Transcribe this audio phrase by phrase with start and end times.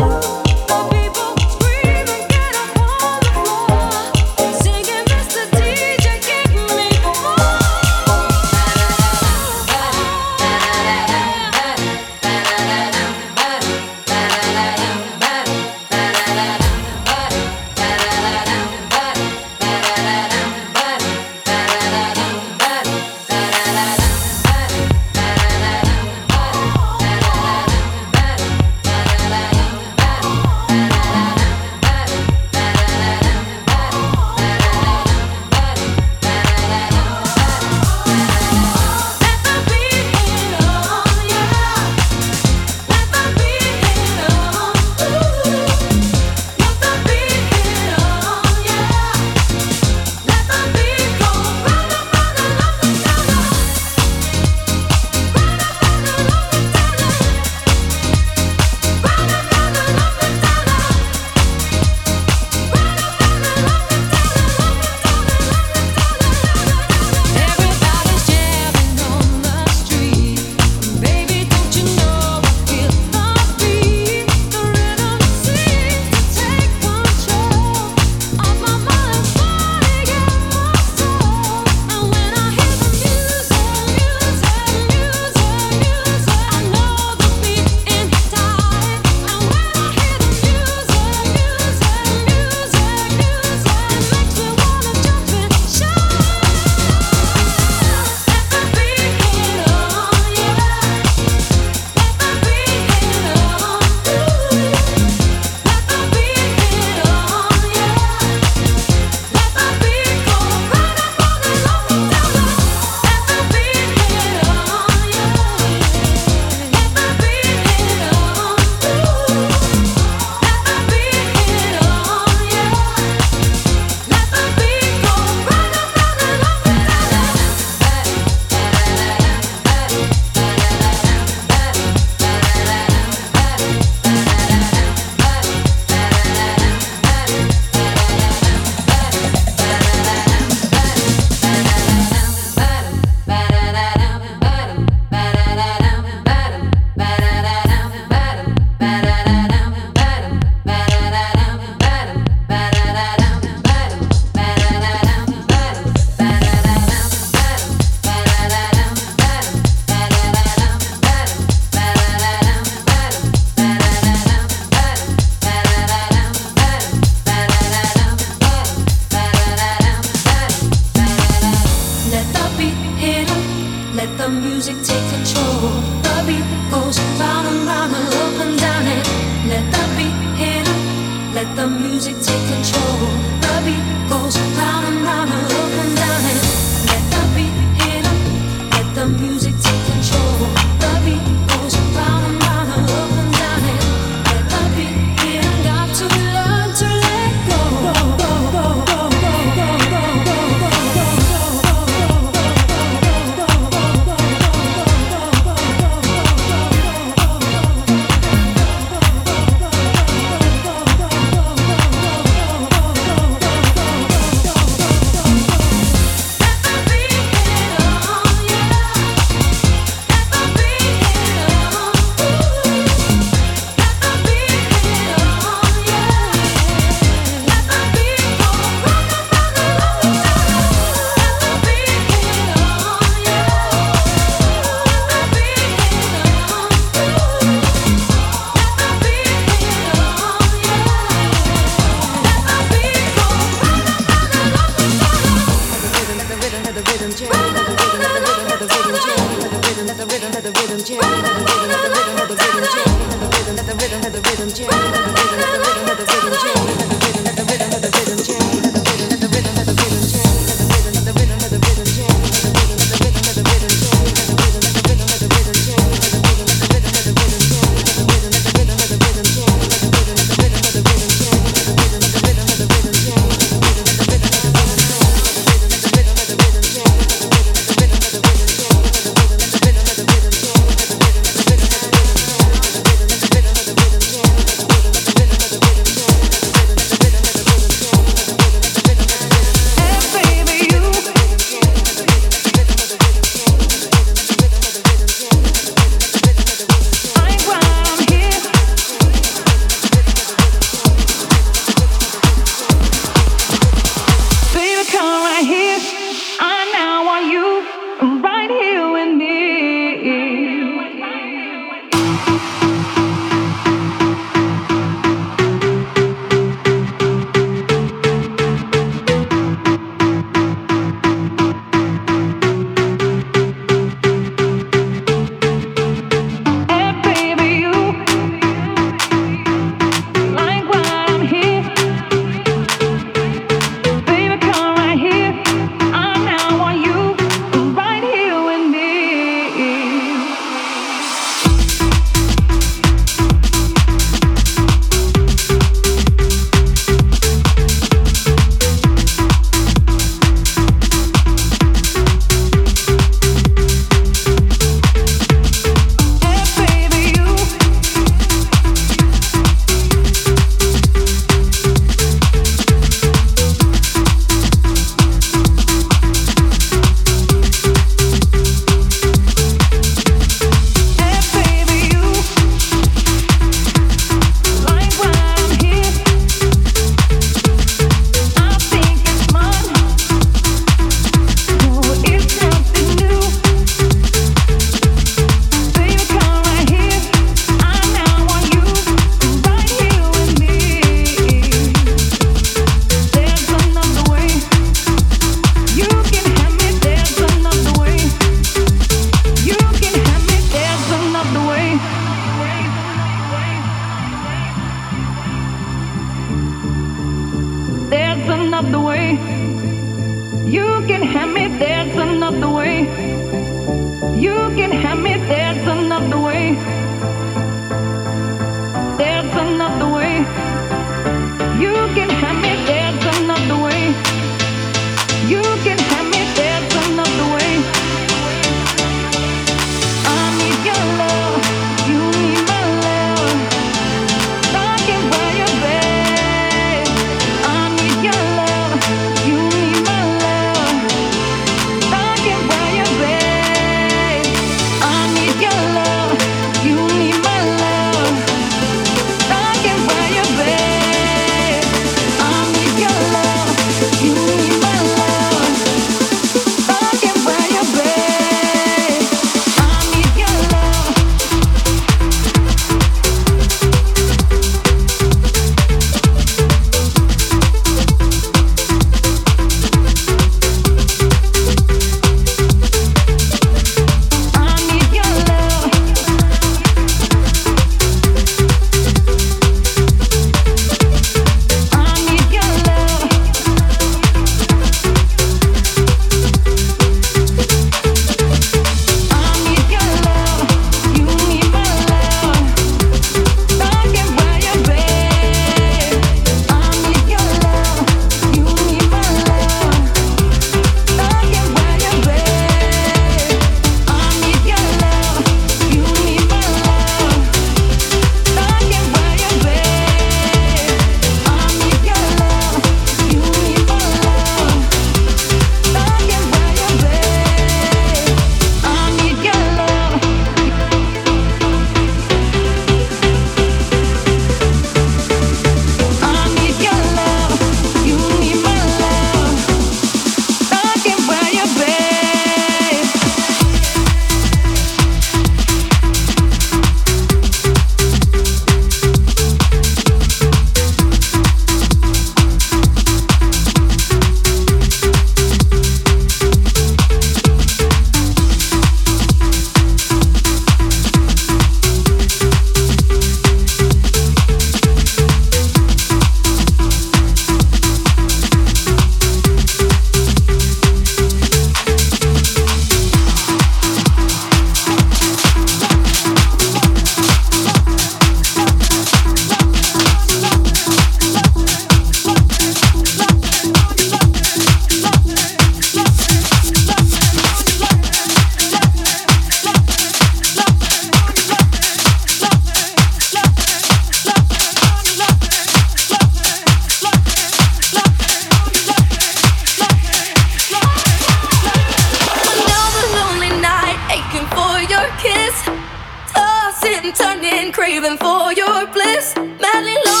[596.13, 599.15] Tossing, turning, craving for your bliss.
[599.15, 600.00] Madly long.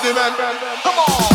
[0.00, 1.27] come on.